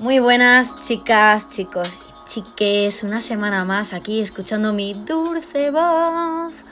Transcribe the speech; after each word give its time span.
Muy 0.00 0.18
buenas 0.18 0.74
chicas, 0.84 1.48
chicos 1.48 2.00
y 2.26 2.28
chiques, 2.28 3.04
una 3.04 3.20
semana 3.20 3.64
más 3.64 3.92
aquí 3.92 4.20
escuchando 4.20 4.72
mi 4.72 4.92
dulce 4.92 5.70
voz 5.70 6.64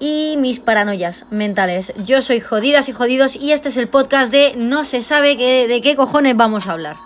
y 0.00 0.34
mis 0.38 0.58
paranoias 0.58 1.26
mentales. 1.30 1.92
Yo 2.04 2.22
soy 2.22 2.40
Jodidas 2.40 2.88
y 2.88 2.92
Jodidos 2.92 3.36
y 3.36 3.52
este 3.52 3.68
es 3.68 3.76
el 3.76 3.86
podcast 3.86 4.32
de 4.32 4.54
No 4.56 4.84
se 4.84 5.02
sabe 5.02 5.36
de 5.36 5.80
qué 5.80 5.94
cojones 5.94 6.36
vamos 6.36 6.66
a 6.66 6.72
hablar. 6.72 6.96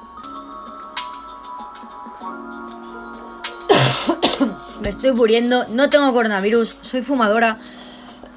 Me 4.80 4.88
estoy 4.88 5.12
muriendo, 5.12 5.66
no 5.68 5.90
tengo 5.90 6.10
coronavirus, 6.14 6.78
soy 6.80 7.02
fumadora. 7.02 7.58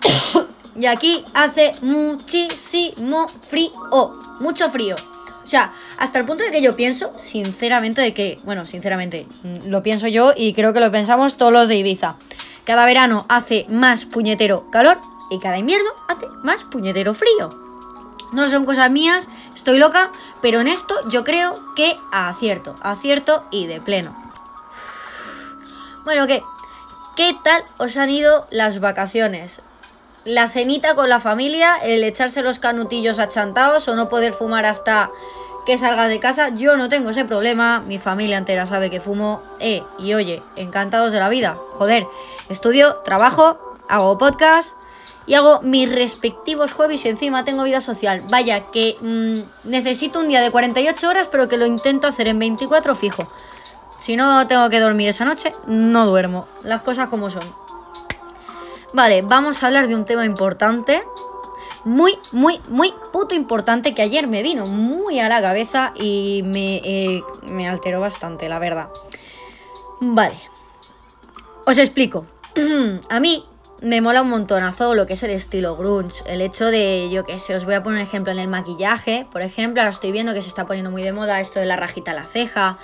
y 0.76 0.88
aquí 0.88 1.24
hace 1.34 1.72
muchísimo 1.82 3.28
frío, 3.50 3.72
mucho 4.42 4.70
frío. 4.70 4.98
O 5.44 5.48
sea, 5.48 5.74
hasta 5.98 6.20
el 6.20 6.26
punto 6.26 6.44
de 6.44 6.52
que 6.52 6.62
yo 6.62 6.76
pienso, 6.76 7.12
sinceramente, 7.18 8.02
de 8.02 8.14
que, 8.14 8.40
bueno, 8.44 8.66
sinceramente, 8.66 9.26
mm, 9.44 9.68
lo 9.68 9.82
pienso 9.84 10.08
yo 10.08 10.34
y 10.36 10.54
creo 10.54 10.74
que 10.74 10.80
lo 10.80 10.92
pensamos 10.92 11.38
todos 11.38 11.52
los 11.52 11.68
de 11.68 11.76
Ibiza. 11.76 12.16
Cada 12.64 12.86
verano 12.86 13.26
hace 13.28 13.66
más 13.70 14.06
puñetero 14.06 14.70
calor 14.72 15.00
y 15.30 15.40
cada 15.40 15.58
invierno 15.58 15.90
hace 16.08 16.28
más 16.44 16.64
puñetero 16.64 17.14
frío. 17.14 17.50
No 18.32 18.48
son 18.48 18.66
cosas 18.66 18.90
mías, 18.92 19.28
estoy 19.56 19.78
loca, 19.78 20.12
pero 20.42 20.62
en 20.62 20.68
esto 20.68 20.96
yo 21.10 21.24
creo 21.24 21.60
que 21.76 21.98
acierto, 22.12 22.76
acierto 22.82 23.46
y 23.52 23.66
de 23.66 23.82
pleno. 23.82 24.16
Bueno, 26.04 26.28
¿qué? 26.28 26.44
¿Qué 27.16 27.36
tal 27.44 27.64
os 27.78 27.98
han 27.98 28.10
ido 28.10 28.48
las 28.52 28.80
vacaciones? 28.80 29.62
La 30.24 30.50
cenita 30.50 30.94
con 30.96 31.10
la 31.10 31.20
familia, 31.20 31.78
el 31.78 32.04
echarse 32.04 32.44
los 32.44 32.60
canutillos 32.60 33.18
achantados 33.18 33.88
o 33.88 33.96
no 33.96 34.08
poder 34.08 34.34
fumar 34.34 34.66
hasta 34.66 35.10
que 35.66 35.78
salgas 35.78 36.10
de 36.10 36.20
casa. 36.20 36.50
Yo 36.50 36.78
no 36.78 36.90
tengo 36.90 37.10
ese 37.10 37.26
problema, 37.26 37.80
mi 37.80 37.98
familia 37.98 38.38
entera 38.38 38.66
sabe 38.68 38.90
que 38.90 39.02
fumo. 39.02 39.42
Eh, 39.60 39.84
y 39.98 40.14
oye, 40.14 40.44
encantados 40.56 41.12
de 41.12 41.20
la 41.20 41.30
vida. 41.30 41.58
Joder, 41.72 42.06
estudio, 42.50 42.98
trabajo, 42.98 43.76
hago 43.90 44.18
podcast 44.20 44.76
y 45.26 45.34
hago 45.34 45.62
mis 45.62 45.92
respectivos 45.92 46.74
hobbies 46.74 47.06
y 47.06 47.10
encima 47.10 47.44
tengo 47.44 47.64
vida 47.64 47.82
social. 47.82 48.24
Vaya, 48.30 48.72
que 48.72 48.98
mm, 49.02 49.70
necesito 49.70 50.20
un 50.20 50.28
día 50.28 50.42
de 50.42 50.52
48 50.52 51.10
horas, 51.10 51.30
pero 51.32 51.48
que 51.48 51.58
lo 51.58 51.66
intento 51.66 52.08
hacer 52.08 52.28
en 52.28 52.38
24 52.38 52.96
fijo. 52.96 53.28
Si 54.00 54.16
no 54.16 54.48
tengo 54.48 54.70
que 54.70 54.80
dormir 54.80 55.10
esa 55.10 55.26
noche, 55.26 55.52
no 55.68 56.08
duermo. 56.08 56.48
Las 56.64 56.82
cosas 56.82 57.08
como 57.08 57.30
son. 57.30 57.44
Vale, 58.94 59.22
vamos 59.22 59.64
a 59.64 59.68
hablar 59.68 59.88
de 59.88 59.96
un 59.96 60.06
tema 60.06 60.26
importante 60.26 61.02
muy, 61.84 62.18
muy, 62.32 62.60
muy 62.70 62.94
puto 63.12 63.34
importante 63.34 63.94
que 63.94 64.02
ayer 64.02 64.28
me 64.28 64.44
vino 64.44 64.66
muy 64.66 65.20
a 65.20 65.30
la 65.30 65.42
cabeza 65.42 65.94
y 65.96 66.42
me, 66.46 66.78
eh, 66.78 67.24
me 67.50 67.68
alteró 67.68 68.00
bastante, 68.00 68.50
la 68.50 68.60
verdad. 68.60 68.90
Vale. 70.00 70.38
Os 71.66 71.78
explico. 71.78 72.26
a 73.10 73.20
mí 73.20 73.46
me 73.82 74.00
mola 74.00 74.22
un 74.22 74.30
montonazo 74.30 74.94
lo 74.94 75.08
que 75.08 75.14
es 75.14 75.24
el 75.24 75.32
estilo 75.32 75.76
grunge. 75.76 76.22
El 76.26 76.42
hecho 76.42 76.68
de, 76.68 77.10
yo 77.12 77.24
qué 77.24 77.40
sé, 77.40 77.56
os 77.56 77.66
voy 77.66 77.74
a 77.74 77.84
poner 77.84 78.02
un 78.02 78.08
ejemplo 78.08 78.32
en 78.32 78.40
el 78.40 78.48
maquillaje. 78.48 79.28
Por 79.32 79.42
ejemplo, 79.42 79.82
ahora 79.82 79.92
estoy 79.92 80.12
viendo 80.12 80.34
que 80.34 80.42
se 80.42 80.50
está 80.50 80.66
poniendo 80.66 80.92
muy 80.92 81.02
de 81.02 81.14
moda 81.14 81.40
esto 81.40 81.60
de 81.60 81.66
la 81.66 81.78
rajita 81.78 82.12
a 82.12 82.14
la 82.14 82.24
ceja. 82.24 82.78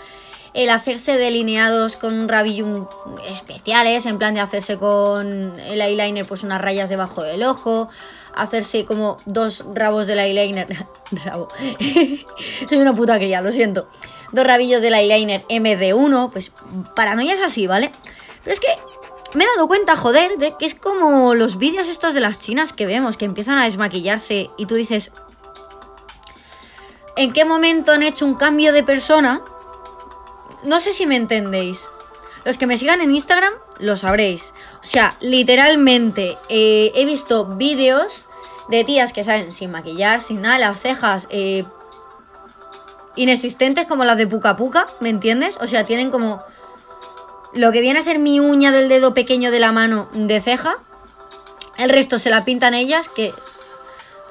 El 0.57 0.71
hacerse 0.71 1.17
delineados 1.17 1.95
con 1.95 2.19
un 2.19 2.27
rabillo 2.27 2.89
especiales, 3.29 4.05
en 4.07 4.17
plan 4.17 4.33
de 4.33 4.41
hacerse 4.41 4.77
con 4.77 5.53
el 5.59 5.79
eyeliner 5.79 6.25
pues 6.25 6.43
unas 6.43 6.59
rayas 6.59 6.89
debajo 6.89 7.21
del 7.21 7.43
ojo 7.43 7.89
hacerse 8.37 8.85
como 8.85 9.17
dos 9.25 9.65
rabos 9.73 10.07
del 10.07 10.19
eyeliner. 10.19 10.67
Rabo. 11.11 11.47
Soy 12.69 12.77
una 12.77 12.93
puta 12.93 13.17
cría, 13.17 13.41
lo 13.41 13.51
siento. 13.51 13.87
Dos 14.31 14.45
rabillos 14.45 14.81
del 14.81 14.93
eyeliner 14.93 15.45
MD1. 15.47 16.31
Pues 16.31 16.51
paranoia 16.95 17.33
es 17.33 17.41
así, 17.41 17.67
¿vale? 17.67 17.91
Pero 18.43 18.53
es 18.53 18.59
que 18.59 18.67
me 19.33 19.43
he 19.43 19.47
dado 19.55 19.67
cuenta, 19.67 19.95
joder, 19.95 20.37
de 20.37 20.55
que 20.57 20.65
es 20.65 20.75
como 20.75 21.33
los 21.33 21.57
vídeos 21.57 21.87
estos 21.87 22.13
de 22.13 22.19
las 22.19 22.39
chinas 22.39 22.73
que 22.73 22.85
vemos, 22.85 23.17
que 23.17 23.25
empiezan 23.25 23.57
a 23.57 23.65
desmaquillarse 23.65 24.49
y 24.57 24.65
tú 24.65 24.75
dices, 24.75 25.11
¿en 27.15 27.33
qué 27.33 27.45
momento 27.45 27.91
han 27.91 28.03
hecho 28.03 28.25
un 28.25 28.35
cambio 28.35 28.73
de 28.73 28.83
persona? 28.83 29.41
No 30.63 30.79
sé 30.79 30.93
si 30.93 31.05
me 31.05 31.15
entendéis. 31.15 31.89
Los 32.45 32.57
que 32.57 32.67
me 32.67 32.77
sigan 32.77 33.01
en 33.01 33.13
Instagram 33.13 33.53
lo 33.79 33.97
sabréis. 33.97 34.53
O 34.75 34.83
sea, 34.83 35.17
literalmente 35.19 36.37
eh, 36.49 36.91
he 36.95 37.05
visto 37.05 37.45
vídeos 37.45 38.27
de 38.69 38.83
tías 38.83 39.13
que 39.13 39.23
saben 39.23 39.51
sin 39.51 39.71
maquillar, 39.71 40.21
sin 40.21 40.41
nada, 40.41 40.57
las 40.57 40.81
cejas 40.81 41.27
eh, 41.29 41.65
inexistentes 43.15 43.87
como 43.87 44.03
las 44.03 44.17
de 44.17 44.27
Puka 44.27 44.57
Puka, 44.57 44.87
¿me 44.99 45.09
entiendes? 45.09 45.57
O 45.61 45.67
sea, 45.67 45.85
tienen 45.85 46.11
como 46.11 46.43
lo 47.53 47.71
que 47.71 47.81
viene 47.81 47.99
a 47.99 48.03
ser 48.03 48.19
mi 48.19 48.39
uña 48.39 48.71
del 48.71 48.89
dedo 48.89 49.13
pequeño 49.13 49.51
de 49.51 49.59
la 49.59 49.71
mano 49.71 50.09
de 50.13 50.39
ceja. 50.41 50.77
El 51.77 51.89
resto 51.89 52.19
se 52.19 52.29
la 52.29 52.45
pintan 52.45 52.73
ellas 52.73 53.09
que... 53.09 53.33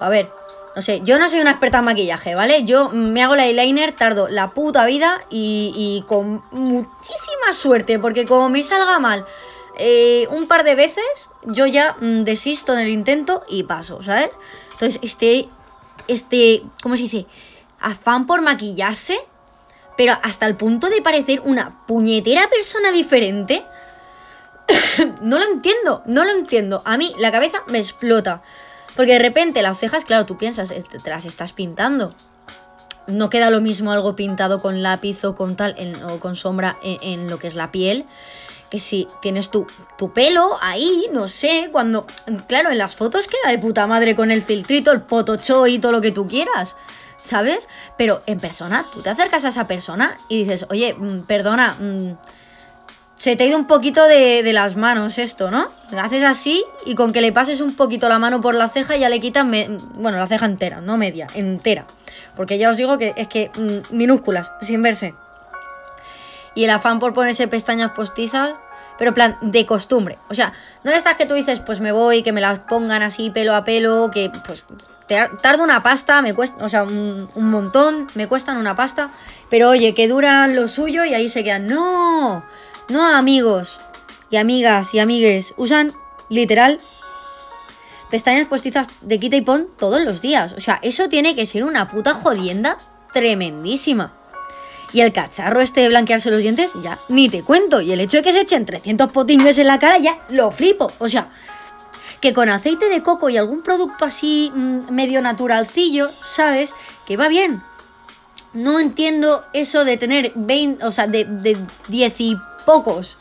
A 0.00 0.08
ver, 0.08 0.30
no 0.76 0.82
sé, 0.82 1.00
yo 1.02 1.18
no 1.18 1.26
soy 1.30 1.40
una 1.40 1.52
experta 1.52 1.78
en 1.78 1.86
maquillaje, 1.86 2.34
¿vale? 2.34 2.62
Yo 2.64 2.90
me 2.90 3.22
hago 3.22 3.32
el 3.32 3.40
eyeliner, 3.40 3.96
tardo 3.96 4.28
la 4.28 4.50
puta 4.50 4.84
vida 4.84 5.22
y, 5.30 6.04
con 6.06 6.44
muchísima 6.50 7.54
suerte, 7.54 7.98
porque 7.98 8.26
como 8.26 8.50
me 8.50 8.62
salga 8.62 8.98
mal 8.98 9.24
eh, 9.78 10.28
un 10.30 10.46
par 10.46 10.64
de 10.64 10.74
veces, 10.74 11.30
yo 11.44 11.64
ya 11.64 11.96
mm, 11.98 12.24
desisto 12.24 12.74
en 12.74 12.80
el 12.80 12.88
intento 12.88 13.42
y 13.48 13.62
paso, 13.62 14.02
¿sabes? 14.02 14.28
Entonces, 14.72 15.00
este, 15.02 15.48
este, 16.08 16.62
¿cómo 16.82 16.94
se 16.94 17.04
dice? 17.04 17.26
Afán 17.80 18.26
por 18.26 18.42
maquillarse, 18.42 19.18
pero 19.96 20.18
hasta 20.22 20.44
el 20.44 20.56
punto 20.56 20.90
de 20.90 21.00
parecer 21.00 21.40
una 21.40 21.86
puñetera 21.86 22.42
persona 22.50 22.92
diferente. 22.92 23.64
no 25.22 25.38
lo 25.38 25.46
entiendo, 25.46 26.02
no 26.04 26.26
lo 26.26 26.32
entiendo. 26.32 26.82
A 26.84 26.98
mí 26.98 27.14
la 27.18 27.32
cabeza 27.32 27.62
me 27.66 27.78
explota. 27.78 28.42
Porque 28.96 29.12
de 29.12 29.18
repente 29.18 29.62
las 29.62 29.78
cejas, 29.78 30.04
claro, 30.04 30.24
tú 30.26 30.38
piensas, 30.38 30.70
te 30.70 31.10
las 31.10 31.26
estás 31.26 31.52
pintando. 31.52 32.14
No 33.06 33.30
queda 33.30 33.50
lo 33.50 33.60
mismo 33.60 33.92
algo 33.92 34.16
pintado 34.16 34.60
con 34.60 34.82
lápiz 34.82 35.22
o 35.24 35.36
con 35.36 35.54
tal, 35.54 35.76
o 36.10 36.18
con 36.18 36.34
sombra 36.34 36.76
en, 36.82 37.28
lo 37.28 37.38
que 37.38 37.46
es 37.46 37.54
la 37.54 37.70
piel. 37.70 38.06
Que 38.70 38.80
si 38.80 39.06
tienes 39.22 39.50
tu, 39.50 39.66
tu 39.96 40.12
pelo 40.12 40.58
ahí, 40.60 41.06
no 41.12 41.28
sé, 41.28 41.68
cuando. 41.70 42.06
Claro, 42.48 42.70
en 42.70 42.78
las 42.78 42.96
fotos 42.96 43.28
queda 43.28 43.52
de 43.52 43.58
puta 43.58 43.86
madre 43.86 44.16
con 44.16 44.32
el 44.32 44.42
filtrito, 44.42 44.90
el 44.90 45.02
potocho 45.02 45.68
y 45.68 45.78
todo 45.78 45.92
lo 45.92 46.00
que 46.00 46.10
tú 46.10 46.26
quieras. 46.26 46.74
¿Sabes? 47.18 47.68
Pero 47.96 48.22
en 48.26 48.40
persona, 48.40 48.84
tú 48.92 49.02
te 49.02 49.10
acercas 49.10 49.44
a 49.44 49.48
esa 49.48 49.66
persona 49.68 50.18
y 50.28 50.42
dices, 50.42 50.66
oye, 50.68 50.94
mm, 50.94 51.20
perdona, 51.22 51.76
mm, 51.78 52.12
se 53.16 53.34
te 53.34 53.44
ha 53.44 53.46
ido 53.46 53.56
un 53.56 53.66
poquito 53.66 54.06
de, 54.06 54.52
las 54.52 54.76
manos 54.76 55.18
esto, 55.18 55.50
¿no? 55.50 55.68
Haces 55.96 56.22
así 56.22 56.64
y 56.84 56.94
con 56.94 57.12
que 57.12 57.20
le 57.20 57.32
pases 57.32 57.60
un 57.60 57.74
poquito 57.74 58.08
la 58.08 58.18
mano 58.18 58.40
por 58.40 58.54
la 58.54 58.68
ceja 58.68 58.96
ya 58.96 59.08
le 59.08 59.20
quitan, 59.20 59.50
bueno, 59.94 60.18
la 60.18 60.26
ceja 60.26 60.46
entera, 60.46 60.80
no 60.80 60.96
media, 60.96 61.26
entera. 61.34 61.86
Porque 62.34 62.58
ya 62.58 62.70
os 62.70 62.76
digo 62.76 62.98
que 62.98 63.14
es 63.16 63.28
que 63.28 63.50
mm, 63.56 63.94
minúsculas, 63.96 64.52
sin 64.60 64.82
verse. 64.82 65.14
Y 66.54 66.64
el 66.64 66.70
afán 66.70 66.98
por 66.98 67.14
ponerse 67.14 67.48
pestañas 67.48 67.92
postizas, 67.92 68.50
pero 68.98 69.10
en 69.10 69.14
plan 69.14 69.38
de 69.40 69.64
costumbre. 69.64 70.18
O 70.28 70.34
sea, 70.34 70.52
no 70.84 70.90
estas 70.90 71.14
que 71.14 71.26
tú 71.26 71.34
dices, 71.34 71.60
pues 71.60 71.80
me 71.80 71.92
voy, 71.92 72.22
que 72.22 72.32
me 72.32 72.40
las 72.40 72.60
pongan 72.60 73.02
así 73.02 73.30
pelo 73.30 73.54
a 73.54 73.64
pelo, 73.64 74.10
que 74.10 74.30
pues 74.44 74.66
tarda 75.40 75.62
una 75.62 75.82
pasta, 75.82 76.20
me 76.20 76.34
cuesta, 76.34 76.64
o 76.64 76.68
sea, 76.68 76.82
un, 76.82 77.30
un 77.34 77.50
montón, 77.50 78.08
me 78.14 78.26
cuestan 78.26 78.56
una 78.56 78.74
pasta, 78.74 79.10
pero 79.48 79.70
oye, 79.70 79.94
que 79.94 80.08
duran 80.08 80.56
lo 80.56 80.68
suyo 80.68 81.04
y 81.04 81.14
ahí 81.14 81.28
se 81.28 81.44
quedan. 81.44 81.66
No, 81.66 82.44
no 82.88 83.04
amigos 83.04 83.80
y 84.30 84.36
amigas 84.36 84.94
y 84.94 84.98
amigues. 84.98 85.54
Usan 85.56 85.92
literal 86.28 86.80
pestañas 88.10 88.46
postizas 88.46 88.88
de 89.00 89.18
quita 89.18 89.36
y 89.36 89.40
pon 89.40 89.68
todos 89.78 90.00
los 90.02 90.20
días. 90.22 90.52
O 90.52 90.60
sea, 90.60 90.78
eso 90.82 91.08
tiene 91.08 91.34
que 91.34 91.46
ser 91.46 91.64
una 91.64 91.88
puta 91.88 92.14
jodienda 92.14 92.78
tremendísima. 93.12 94.12
Y 94.92 95.00
el 95.00 95.12
cacharro 95.12 95.60
este 95.60 95.80
de 95.80 95.88
blanquearse 95.88 96.30
los 96.30 96.42
dientes, 96.42 96.72
ya 96.82 96.98
ni 97.08 97.28
te 97.28 97.42
cuento. 97.42 97.80
Y 97.80 97.92
el 97.92 98.00
hecho 98.00 98.18
de 98.18 98.22
que 98.22 98.32
se 98.32 98.42
echen 98.42 98.64
300 98.64 99.10
potingues 99.10 99.58
en 99.58 99.66
la 99.66 99.78
cara, 99.78 99.98
ya 99.98 100.18
lo 100.28 100.50
flipo. 100.50 100.92
O 100.98 101.08
sea, 101.08 101.30
que 102.20 102.32
con 102.32 102.48
aceite 102.48 102.88
de 102.88 103.02
coco 103.02 103.28
y 103.28 103.36
algún 103.36 103.62
producto 103.62 104.04
así 104.04 104.50
mm, 104.54 104.92
medio 104.92 105.20
naturalcillo, 105.20 106.10
¿sabes? 106.22 106.72
Que 107.04 107.16
va 107.16 107.28
bien. 107.28 107.62
No 108.52 108.80
entiendo 108.80 109.44
eso 109.52 109.84
de 109.84 109.96
tener 109.96 110.32
20, 110.34 110.84
o 110.84 110.92
sea, 110.92 111.06
de, 111.06 111.24
de 111.24 111.58
10 111.88 112.20
y 112.20 112.36
pocos 112.66 113.16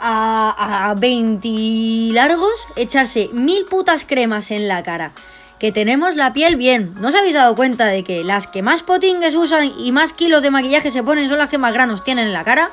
a, 0.00 0.88
a 0.90 0.94
20 0.94 2.12
largos, 2.12 2.66
echarse 2.76 3.28
mil 3.32 3.66
putas 3.66 4.04
cremas 4.04 4.50
en 4.50 4.68
la 4.68 4.82
cara. 4.82 5.12
Que 5.58 5.72
tenemos 5.72 6.16
la 6.16 6.32
piel 6.32 6.56
bien. 6.56 6.94
¿No 7.00 7.08
os 7.08 7.14
habéis 7.14 7.34
dado 7.34 7.54
cuenta 7.54 7.86
de 7.86 8.02
que 8.04 8.24
las 8.24 8.46
que 8.46 8.62
más 8.62 8.82
potingues 8.82 9.34
usan 9.34 9.72
y 9.78 9.92
más 9.92 10.12
kilos 10.12 10.42
de 10.42 10.50
maquillaje 10.50 10.90
se 10.90 11.02
ponen 11.02 11.28
son 11.28 11.38
las 11.38 11.50
que 11.50 11.58
más 11.58 11.72
granos 11.72 12.02
tienen 12.02 12.26
en 12.26 12.32
la 12.32 12.44
cara? 12.44 12.70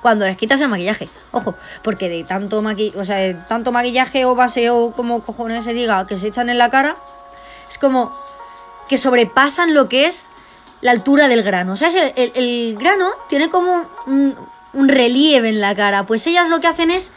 Cuando 0.00 0.26
les 0.26 0.36
quitas 0.36 0.60
el 0.60 0.68
maquillaje. 0.68 1.08
Ojo, 1.32 1.54
porque 1.82 2.08
de 2.08 2.24
tanto, 2.24 2.62
o 2.96 3.04
sea, 3.04 3.16
de 3.16 3.34
tanto 3.34 3.72
maquillaje 3.72 4.24
o 4.26 4.34
base 4.34 4.70
o 4.70 4.92
como 4.92 5.22
cojones 5.22 5.64
se 5.64 5.72
diga 5.72 6.06
que 6.06 6.18
se 6.18 6.28
echan 6.28 6.50
en 6.50 6.58
la 6.58 6.70
cara, 6.70 6.96
es 7.68 7.78
como 7.78 8.12
que 8.88 8.98
sobrepasan 8.98 9.74
lo 9.74 9.88
que 9.88 10.06
es 10.06 10.30
la 10.80 10.90
altura 10.90 11.28
del 11.28 11.42
grano. 11.42 11.72
O 11.72 11.76
sea, 11.76 11.88
el, 11.88 12.32
el, 12.34 12.76
grano 12.78 13.08
tiene 13.28 13.48
como 13.48 13.86
un 14.74 14.88
relieve 14.88 15.48
en 15.48 15.60
la 15.60 15.74
cara. 15.74 16.06
Pues 16.06 16.26
ellas 16.26 16.48
lo 16.48 16.60
que 16.60 16.66
hacen 16.66 16.90
es 16.90 17.12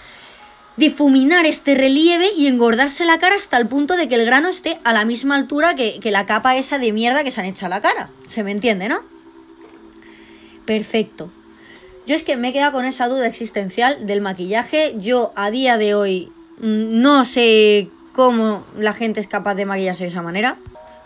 difuminar 0.77 1.45
este 1.45 1.75
relieve 1.75 2.29
y 2.37 2.47
engordarse 2.47 3.03
la 3.03 3.17
cara 3.17 3.35
hasta 3.35 3.57
el 3.57 3.67
punto 3.67 3.97
de 3.97 4.07
que 4.07 4.15
el 4.15 4.25
grano 4.25 4.47
esté 4.47 4.79
a 4.83 4.93
la 4.93 5.05
misma 5.05 5.35
altura 5.35 5.75
que, 5.75 5.99
la 6.03 6.25
capa 6.25 6.55
esa 6.55 6.77
de 6.77 6.93
mierda 6.93 7.23
que 7.23 7.31
se 7.31 7.41
han 7.41 7.47
hecho 7.47 7.65
a 7.65 7.69
la 7.69 7.81
cara. 7.81 8.09
¿Se 8.27 8.43
me 8.43 8.51
entiende, 8.51 8.87
no? 8.87 9.01
Perfecto. 10.65 11.31
Yo 12.05 12.15
es 12.15 12.23
que 12.23 12.37
me 12.37 12.49
he 12.49 12.53
quedado 12.53 12.71
con 12.73 12.85
esa 12.85 13.07
duda 13.07 13.27
existencial 13.27 14.05
del 14.05 14.21
maquillaje. 14.21 14.95
Yo 14.97 15.33
a 15.35 15.51
día 15.51 15.77
de 15.77 15.95
hoy 15.95 16.31
mm, 16.59 17.01
no 17.01 17.25
sé 17.25 17.89
cómo 18.13 18.65
la 18.77 18.93
gente 18.93 19.19
es 19.19 19.27
capaz 19.27 19.55
de 19.55 19.65
maquillarse 19.65 20.03
de 20.03 20.09
esa 20.09 20.21
manera. 20.21 20.57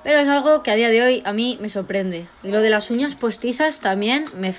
Pero 0.04 0.20
es 0.20 0.28
algo 0.28 0.64
que 0.64 0.72
a 0.72 0.76
día 0.76 0.90
de 0.90 1.02
hoy 1.02 1.22
a 1.26 1.32
mí 1.32 1.58
me 1.62 1.70
sorprende. 1.70 2.28
Y 2.44 2.50
lo 2.52 2.62
de 2.62 2.70
las 2.70 2.90
uñas 2.92 3.16
postizas 3.16 3.80
también 3.80 4.26
me, 4.38 4.54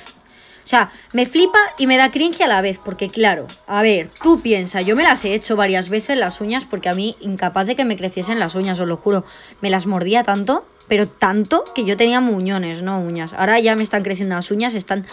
o 0.64 0.66
sea, 0.66 0.90
me 1.12 1.26
flipa 1.26 1.58
y 1.78 1.86
me 1.86 1.96
da 1.96 2.10
cringe 2.10 2.42
a 2.42 2.46
la 2.46 2.60
vez, 2.60 2.78
porque 2.82 3.08
claro, 3.08 3.46
a 3.66 3.82
ver, 3.82 4.08
tú 4.22 4.40
piensa, 4.40 4.80
yo 4.80 4.96
me 4.96 5.02
las 5.02 5.24
he 5.24 5.34
hecho 5.34 5.56
varias 5.56 5.88
veces 5.88 6.16
las 6.16 6.40
uñas 6.40 6.64
porque 6.68 6.88
a 6.88 6.94
mí 6.94 7.16
incapaz 7.20 7.66
de 7.66 7.76
que 7.76 7.84
me 7.84 7.96
creciesen 7.96 8.38
las 8.38 8.54
uñas, 8.54 8.78
os 8.80 8.86
lo 8.86 8.96
juro, 8.96 9.24
me 9.60 9.70
las 9.70 9.86
mordía 9.86 10.22
tanto, 10.22 10.66
pero 10.88 11.08
tanto 11.08 11.64
que 11.74 11.84
yo 11.84 11.96
tenía 11.96 12.20
muñones, 12.20 12.82
no 12.82 13.00
uñas. 13.00 13.32
Ahora 13.32 13.58
ya 13.58 13.74
me 13.76 13.82
están 13.82 14.02
creciendo 14.02 14.34
las 14.34 14.50
uñas, 14.50 14.74
están 14.74 15.06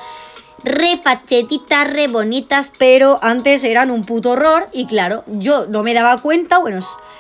re 0.64 1.00
fachetitas, 1.02 1.92
re 1.92 2.08
bonitas, 2.08 2.72
pero 2.78 3.20
antes 3.22 3.64
eran 3.64 3.92
un 3.92 4.06
puto 4.06 4.32
horror 4.32 4.68
y 4.74 4.86
claro, 4.86 5.24
yo 5.28 5.68
no 5.68 5.84
me 5.84 5.94
daba 5.94 6.22
cuenta, 6.22 6.60
bueno, 6.60 6.80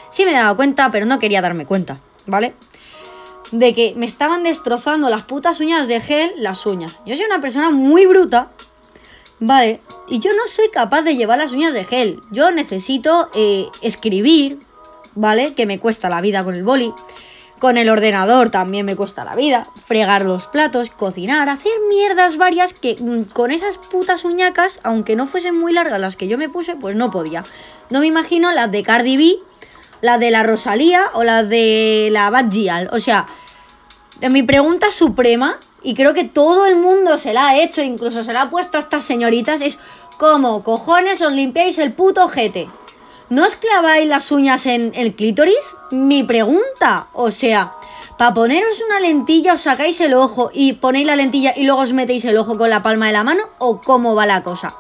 sí 0.10 0.26
me 0.26 0.34
daba 0.34 0.56
cuenta, 0.56 0.92
pero 0.92 1.06
no 1.06 1.20
quería 1.20 1.42
darme 1.42 1.66
cuenta, 1.66 2.00
¿vale? 2.26 2.54
De 3.52 3.74
que 3.74 3.94
me 3.96 4.06
estaban 4.06 4.44
destrozando 4.44 5.10
las 5.10 5.24
putas 5.24 5.60
uñas 5.60 5.88
de 5.88 6.00
gel, 6.00 6.32
las 6.38 6.66
uñas. 6.66 6.96
Yo 7.06 7.16
soy 7.16 7.26
una 7.26 7.42
persona 7.42 7.72
muy 7.72 8.06
bruta, 8.06 8.50
¿vale? 9.40 9.82
Y 10.08 10.20
yo 10.20 10.34
no 10.34 10.48
soy 10.48 10.70
capaz 10.70 11.02
de 11.02 11.16
llevar 11.16 11.40
las 11.40 11.52
uñas 11.52 11.74
de 11.74 11.86
gel. 11.86 12.22
Yo 12.32 12.52
necesito 12.52 13.30
eh, 13.34 13.66
escribir, 13.82 14.60
¿vale? 15.16 15.54
Que 15.54 15.66
me 15.66 15.80
cuesta 15.80 16.10
la 16.10 16.22
vida 16.22 16.44
con 16.44 16.56
el 16.56 16.64
boli. 16.64 16.94
Con 17.60 17.78
el 17.78 17.90
ordenador 17.90 18.50
también 18.50 18.86
me 18.86 18.96
cuesta 18.96 19.26
la 19.26 19.36
vida. 19.36 19.68
Fregar 19.86 20.24
los 20.24 20.48
platos, 20.48 20.90
cocinar, 20.90 21.50
hacer 21.50 21.74
mierdas 21.90 22.38
varias 22.38 22.74
que 22.74 22.96
mm, 23.00 23.24
con 23.34 23.52
esas 23.52 23.78
putas 23.78 24.24
uñacas, 24.24 24.80
aunque 24.84 25.18
no 25.18 25.28
fuesen 25.28 25.58
muy 25.58 25.74
largas 25.74 26.00
las 26.00 26.16
que 26.16 26.28
yo 26.28 26.38
me 26.38 26.48
puse, 26.48 26.76
pues 26.76 26.96
no 26.96 27.12
podía. 27.12 27.44
No 27.90 28.00
me 28.00 28.08
imagino 28.08 28.52
las 28.54 28.72
de 28.72 28.84
Cardi 28.84 29.18
B 29.18 29.49
la 30.02 30.18
de 30.18 30.32
la 30.32 30.44
Rosalía 30.44 31.10
o 31.14 31.24
la 31.24 31.44
de 31.44 32.10
la 32.12 32.30
Bad 32.30 32.52
O 32.92 33.00
sea, 33.00 33.28
mi 34.30 34.44
pregunta 34.44 34.92
suprema, 34.92 35.60
y 35.82 35.94
creo 35.94 36.14
que 36.14 36.24
todo 36.24 36.66
el 36.66 36.76
mundo 36.76 37.18
se 37.18 37.34
la 37.34 37.50
ha 37.50 37.58
hecho, 37.58 37.82
incluso 37.82 38.24
se 38.24 38.34
la 38.34 38.44
ha 38.44 38.50
puesto 38.50 38.78
a 38.78 38.82
estas 38.82 39.06
señoritas, 39.06 39.62
es 39.62 39.80
¿cómo 40.18 40.64
cojones 40.64 41.22
os 41.22 41.32
limpiáis 41.32 41.78
el 41.78 41.94
puto 41.94 42.28
jete? 42.28 42.70
¿No 43.30 43.46
os 43.46 43.56
claváis 43.56 44.08
las 44.08 44.32
uñas 44.32 44.66
en 44.66 44.92
el 44.96 45.14
clítoris? 45.14 45.76
Mi 45.92 46.24
pregunta, 46.24 47.08
o 47.14 47.30
sea, 47.30 47.74
para 48.18 48.34
poneros 48.34 48.82
una 48.86 49.00
lentilla 49.00 49.54
os 49.54 49.62
sacáis 49.62 50.02
el 50.02 50.16
ojo 50.16 50.50
y 50.52 50.74
ponéis 50.74 51.06
la 51.06 51.16
lentilla 51.16 51.54
y 51.56 51.64
luego 51.64 51.82
os 51.82 51.94
metéis 51.94 52.26
el 52.26 52.38
ojo 52.38 52.58
con 52.58 52.70
la 52.70 52.84
palma 52.84 53.06
de 53.08 53.14
la 53.14 53.24
mano 53.24 53.44
o 53.60 53.82
cómo 53.82 54.16
va 54.16 54.26
la 54.26 54.44
cosa. 54.44 54.76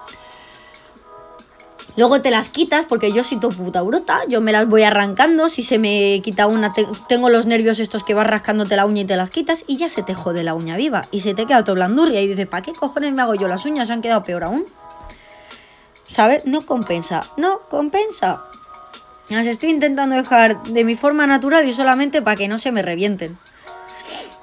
Luego 1.95 2.21
te 2.21 2.31
las 2.31 2.49
quitas, 2.49 2.85
porque 2.85 3.11
yo 3.11 3.23
soy 3.23 3.39
tu 3.39 3.49
puta 3.49 3.81
bruta, 3.81 4.21
yo 4.27 4.41
me 4.41 4.51
las 4.51 4.67
voy 4.67 4.83
arrancando, 4.83 5.49
si 5.49 5.63
se 5.63 5.77
me 5.79 6.21
quita 6.23 6.47
una, 6.47 6.73
tengo 7.07 7.29
los 7.29 7.45
nervios 7.45 7.79
estos 7.79 8.03
que 8.03 8.13
vas 8.13 8.27
rascándote 8.27 8.75
la 8.75 8.85
uña 8.85 9.01
y 9.01 9.05
te 9.05 9.15
las 9.15 9.29
quitas 9.29 9.65
y 9.67 9.77
ya 9.77 9.89
se 9.89 10.03
te 10.03 10.13
jode 10.13 10.43
la 10.43 10.53
uña 10.53 10.77
viva 10.77 11.07
y 11.11 11.21
se 11.21 11.33
te 11.33 11.45
queda 11.45 11.63
todo 11.63 11.75
blandurria 11.75 12.21
y 12.21 12.27
dices, 12.27 12.47
¿para 12.47 12.61
qué 12.61 12.73
cojones 12.73 13.11
me 13.11 13.21
hago 13.21 13.35
yo 13.35 13.47
las 13.47 13.65
uñas? 13.65 13.87
Se 13.87 13.93
han 13.93 14.01
quedado 14.01 14.23
peor 14.23 14.43
aún. 14.43 14.65
¿Sabes? 16.07 16.45
No 16.45 16.65
compensa, 16.65 17.25
no 17.37 17.61
compensa. 17.69 18.43
Las 19.29 19.45
estoy 19.45 19.69
intentando 19.69 20.15
dejar 20.15 20.63
de 20.63 20.83
mi 20.83 20.95
forma 20.95 21.27
natural 21.27 21.67
y 21.67 21.73
solamente 21.73 22.21
para 22.21 22.35
que 22.35 22.47
no 22.47 22.57
se 22.57 22.71
me 22.71 22.81
revienten. 22.81 23.37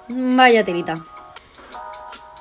Vaya 0.08 0.64
tirita. 0.64 1.04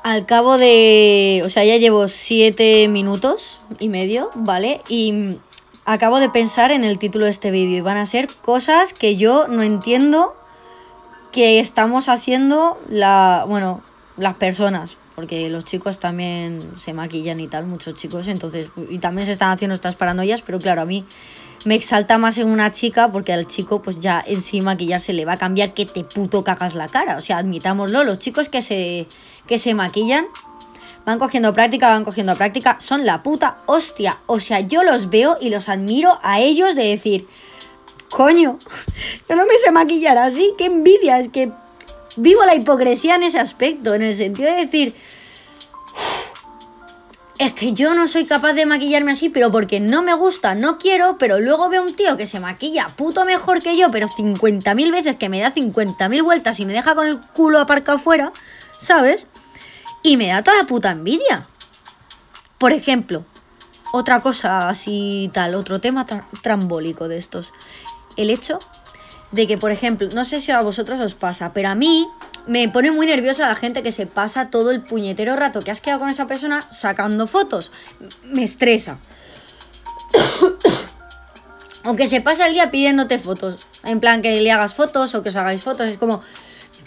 Al 0.06 0.28
cabo 0.28 0.60
de. 0.60 1.42
O 1.44 1.50
sea, 1.50 1.66
ya 1.66 1.78
llevo 1.78 2.08
siete 2.08 2.88
minutos 2.88 3.60
y 3.80 3.90
medio, 3.90 4.30
¿vale? 4.36 4.82
Y 4.88 5.40
acabo 5.84 6.20
de 6.20 6.30
pensar 6.30 6.72
en 6.72 6.84
el 6.84 7.00
título 7.00 7.26
de 7.26 7.32
este 7.32 7.50
vídeo. 7.50 7.80
Y 7.80 7.82
van 7.82 7.98
a 7.98 8.06
ser 8.06 8.30
cosas 8.44 8.94
que 8.94 9.16
yo 9.16 9.48
no 9.48 9.64
entiendo 9.64 10.36
que 11.32 11.60
estamos 11.60 12.08
haciendo 12.08 12.80
la. 12.88 13.46
Bueno, 13.48 13.82
las 14.16 14.36
personas. 14.36 14.96
Porque 15.16 15.50
los 15.50 15.66
chicos 15.66 16.00
también 16.00 16.74
se 16.78 16.94
maquillan 16.94 17.40
y 17.40 17.48
tal, 17.48 17.66
muchos 17.66 17.96
chicos. 17.96 18.28
Entonces. 18.28 18.70
Y 18.92 19.00
también 19.00 19.26
se 19.26 19.32
están 19.32 19.50
haciendo 19.50 19.74
estas 19.74 19.96
paranoias. 19.96 20.44
Pero 20.44 20.60
claro, 20.60 20.82
a 20.82 20.86
mí 20.86 21.04
me 21.66 21.76
exalta 21.76 22.18
más 22.18 22.38
en 22.38 22.48
una 22.48 22.72
chica 22.72 23.12
porque 23.12 23.34
al 23.34 23.48
chico 23.48 23.82
pues 23.82 24.00
ya 24.00 24.24
en 24.26 24.42
sí 24.42 24.62
maquillarse 24.62 25.14
le 25.14 25.26
va 25.26 25.34
a 25.34 25.38
cambiar 25.38 25.74
que 25.74 25.86
te 25.86 26.04
puto 26.04 26.44
cagas 26.44 26.76
la 26.76 26.88
cara. 26.88 27.18
O 27.18 27.22
sea, 27.22 27.40
admitámoslo, 27.40 28.04
los 28.04 28.20
chicos 28.20 28.50
que 28.50 28.62
se, 28.62 29.08
que 29.48 29.58
se 29.58 29.74
maquillan 29.74 30.28
van 31.06 31.18
cogiendo 31.18 31.54
práctica, 31.54 31.90
van 31.90 32.06
cogiendo 32.06 32.36
práctica, 32.36 32.78
son 32.80 33.06
la 33.06 33.24
puta 33.24 33.58
hostia. 33.66 34.20
O 34.28 34.40
sea, 34.40 34.60
yo 34.60 34.84
los 34.84 35.10
veo 35.10 35.38
y 35.42 35.50
los 35.50 35.68
admiro 35.68 36.20
a 36.22 36.40
ellos 36.40 36.76
de 36.76 36.88
decir, 36.88 37.28
coño, 38.12 38.60
yo 39.30 39.36
no 39.36 39.48
me 39.48 39.58
sé 39.58 39.72
maquillar 39.72 40.20
así, 40.20 40.54
qué 40.60 40.66
envidia, 40.66 41.20
es 41.20 41.30
que 41.30 41.52
vivo 42.16 42.46
la 42.46 42.54
hipocresía 42.54 43.16
en 43.16 43.24
ese 43.24 43.40
aspecto, 43.40 43.96
en 43.96 44.04
el 44.04 44.14
sentido 44.14 44.52
de 44.52 44.66
decir 44.66 44.96
es 47.38 47.54
que 47.54 47.74
yo 47.74 47.94
no 47.94 48.08
soy 48.08 48.26
capaz 48.26 48.54
de 48.54 48.66
maquillarme 48.66 49.12
así, 49.12 49.30
pero 49.30 49.52
porque 49.52 49.80
no 49.80 50.02
me 50.02 50.14
gusta, 50.14 50.56
no 50.56 50.78
quiero, 50.78 51.18
pero 51.18 51.40
luego 51.40 51.70
veo 51.70 51.84
un 51.84 51.96
tío 51.96 52.16
que 52.16 52.26
se 52.26 52.40
maquilla 52.40 52.96
puto 52.96 53.26
mejor 53.26 53.62
que 53.62 53.78
yo, 53.78 53.92
pero 53.92 54.08
50.000 54.08 54.92
veces 54.92 55.16
que 55.18 55.28
me 55.28 55.42
da 55.42 55.54
50.000 55.54 56.24
vueltas 56.24 56.60
y 56.60 56.66
me 56.66 56.74
deja 56.74 56.96
con 56.96 57.08
el 57.08 57.20
culo 57.20 57.60
aparcado 57.60 57.98
afuera, 57.98 58.32
¿sabes? 58.78 59.28
Y 60.02 60.18
me 60.18 60.28
da 60.28 60.44
toda 60.44 60.58
la 60.58 60.68
puta 60.68 60.92
envidia. 60.92 61.48
Por 62.58 62.72
ejemplo, 62.72 63.26
otra 63.92 64.22
cosa 64.22 64.70
así 64.70 65.30
tal, 65.34 65.56
otro 65.56 65.82
tema 65.82 66.06
trambólico 66.42 67.10
de 67.10 67.18
estos. 67.18 67.54
El 68.16 68.30
hecho 68.30 68.60
de 69.36 69.48
que, 69.48 69.58
por 69.58 69.72
ejemplo, 69.72 70.08
no 70.14 70.24
sé 70.24 70.40
si 70.40 70.54
a 70.54 70.62
vosotros 70.62 70.98
os 71.02 71.14
pasa, 71.14 71.52
pero 71.52 71.68
a 71.68 71.76
mí 71.76 72.08
me 72.48 72.70
pone 72.70 72.92
muy 72.92 73.06
nerviosa 73.06 73.46
la 73.46 73.56
gente 73.56 73.84
que 73.84 73.92
se 73.92 74.08
pasa 74.08 74.50
todo 74.50 74.72
el 74.72 74.82
puñetero 74.82 75.36
rato 75.36 75.62
que 75.62 75.72
has 75.72 75.82
quedado 75.82 76.00
con 76.00 76.10
esa 76.10 76.26
persona 76.26 76.70
sacando 76.72 77.28
fotos. 77.28 77.74
Me 78.24 78.46
estresa. 78.46 78.98
o 81.84 81.96
que 81.98 82.08
se 82.08 82.22
pasa 82.22 82.48
el 82.48 82.54
día 82.54 82.72
pidiéndote 82.72 83.20
fotos. 83.20 83.68
En 83.84 84.00
plan, 84.00 84.22
que 84.22 84.40
le 84.40 84.52
hagas 84.54 84.74
fotos 84.74 85.14
o 85.16 85.22
que 85.22 85.30
os 85.30 85.36
hagáis 85.36 85.62
fotos. 85.62 85.90
Es 85.90 85.98
como, 85.98 86.22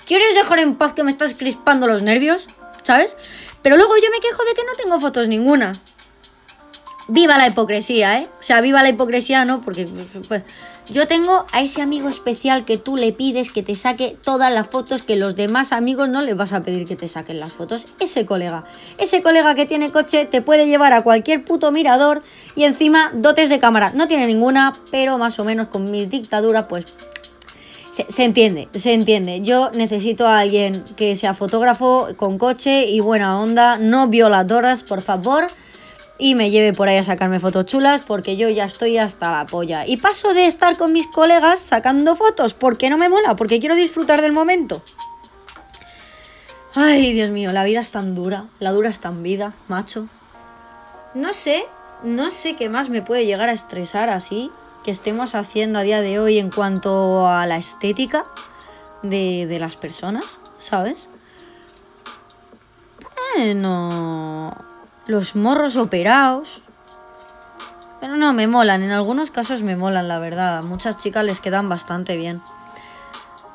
¿quieres 0.07 0.35
dejar 0.35 0.61
en 0.61 0.77
paz 0.77 0.95
que 0.95 1.05
me 1.05 1.11
estás 1.11 1.35
crispando 1.35 1.87
los 1.87 2.01
nervios? 2.01 2.47
¿Sabes? 2.83 3.15
Pero 3.61 3.77
luego 3.77 3.95
yo 3.99 4.09
me 4.11 4.21
quejo 4.21 4.43
de 4.45 4.55
que 4.55 4.65
no 4.65 4.75
tengo 4.75 4.99
fotos 4.99 5.29
ninguna 5.29 5.83
viva 7.09 7.39
la 7.39 7.49
hipocresía, 7.49 8.21
¿eh? 8.21 8.29
O 8.39 8.43
sea, 8.43 8.61
viva 8.61 8.83
la 8.83 8.91
hipocresía, 8.91 9.45
¿no? 9.45 9.61
Porque 9.63 9.87
pues, 10.29 10.43
yo 10.91 11.07
tengo 11.07 11.45
a 11.53 11.61
ese 11.61 11.83
amigo 11.83 12.09
especial 12.09 12.65
que 12.65 12.79
tú 12.79 12.97
le 12.97 13.13
pides 13.13 13.51
que 13.51 13.63
te 13.63 13.75
saque 13.75 14.17
todas 14.23 14.53
las 14.53 14.69
fotos 14.69 15.03
que 15.03 15.17
los 15.17 15.37
demás 15.37 15.73
amigos 15.73 16.09
no 16.09 16.23
les 16.23 16.37
vas 16.37 16.53
a 16.53 16.63
pedir 16.63 16.87
que 16.87 16.97
te 16.97 17.09
saquen 17.09 17.41
las 17.41 17.53
fotos. 17.53 17.87
Ese 18.01 18.25
colega, 18.25 18.65
ese 18.97 19.23
colega 19.23 19.55
que 19.55 19.67
tiene 19.67 19.91
coche 19.91 20.25
te 20.25 20.41
puede 20.41 20.67
llevar 20.67 20.95
a 20.95 21.03
cualquier 21.03 21.45
puto 21.45 21.71
mirador 21.73 22.23
y 22.57 22.65
encima 22.65 23.11
dotes 23.15 23.51
de 23.51 23.59
cámara. 23.59 23.93
No 23.95 24.09
tiene 24.09 24.27
ninguna, 24.27 24.79
pero 24.91 25.19
más 25.19 25.39
o 25.39 25.45
menos 25.45 25.69
con 25.69 25.91
mis 25.91 26.09
dictaduras, 26.09 26.65
pues 26.69 26.87
se, 27.91 28.07
se, 28.09 28.25
entiende, 28.25 28.69
se 28.73 28.95
entiende. 28.95 29.43
Yo 29.43 29.71
necesito 29.73 30.27
a 30.27 30.39
alguien 30.39 30.85
que 30.97 31.17
sea 31.17 31.35
fotógrafo 31.35 32.09
con 32.17 32.39
coche 32.39 32.87
y 32.87 33.01
buena 33.01 33.39
onda, 33.39 33.77
no 33.79 34.09
violadoras, 34.09 34.85
por 34.85 35.03
favor 35.03 35.49
y 36.19 36.35
me 36.35 36.51
lleve 36.51 36.73
por 36.73 36.89
ahí 36.89 36.97
a 36.97 37.05
sacarme 37.05 37.39
fotos 37.39 37.65
chulas 37.67 38.03
porque 38.05 38.37
yo 38.37 38.49
ya 38.49 38.65
estoy 38.65 38.99
hasta 38.99 39.31
la 39.31 39.47
polla. 39.47 39.87
Y 39.87 39.99
paso 39.99 40.35
de 40.35 40.47
estar 40.47 40.77
con 40.77 40.93
mis 40.93 41.07
colegas 41.07 41.61
sacando 41.61 42.17
fotos 42.17 42.55
porque 42.55 42.91
no 42.91 42.99
me 42.99 43.09
mola, 43.09 43.37
porque 43.37 43.61
quiero 43.61 43.77
disfrutar 43.77 44.21
del 44.21 44.33
momento. 44.33 44.83
Ay, 46.75 47.13
Dios 47.13 47.31
mío, 47.31 47.53
la 47.53 47.65
vida 47.65 47.81
es 47.81 47.93
tan 47.93 48.15
dura, 48.15 48.47
la 48.59 48.73
dura 48.73 48.91
es 48.91 49.01
tan 49.01 49.23
vida, 49.23 49.55
macho. 49.69 50.09
No 51.15 51.33
sé, 51.33 51.65
no 52.03 52.31
sé 52.31 52.57
qué 52.57 52.69
más 52.69 52.91
me 52.91 53.01
puede 53.01 53.25
llegar 53.25 53.49
a 53.49 53.53
estresar 53.53 54.11
así 54.11 54.51
que 54.85 54.91
estemos 54.91 55.35
haciendo 55.35 55.79
a 55.79 55.83
día 55.83 56.01
de 56.01 56.19
hoy 56.19 56.39
en 56.39 56.51
cuanto 56.51 57.29
a 57.29 57.47
la 57.47 57.57
estética 57.57 58.27
de, 59.03 59.47
de 59.47 59.59
las 59.59 59.77
personas, 59.77 60.39
¿sabes? 60.59 61.09
Bueno 63.37 64.68
los 65.09 65.35
morros 65.35 65.77
operados. 65.77 66.63
Pero 68.01 68.17
no, 68.17 68.33
me 68.33 68.47
molan, 68.47 68.85
en 68.85 68.93
algunos 68.93 69.33
casos 69.33 69.63
me 69.63 69.75
molan, 69.75 70.07
la 70.07 70.21
verdad. 70.21 70.59
A 70.59 70.63
muchas 70.63 70.99
chicas 70.99 71.25
les 71.25 71.41
quedan 71.41 71.69
bastante 71.69 72.17
bien. 72.17 72.41